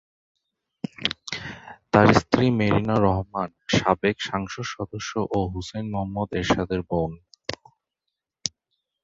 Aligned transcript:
তার 1.93 2.07
স্ত্রী 2.13 2.45
মেরিনা 2.59 2.95
রহমান 2.99 3.49
সাবেক 3.69 4.17
সংসদ 4.29 4.65
সদস্য 4.75 5.11
ও 5.31 5.39
হুসেইন 5.53 5.85
মুহাম্মদ 5.93 6.29
এরশাদের 6.39 6.81
বোন। 6.89 7.11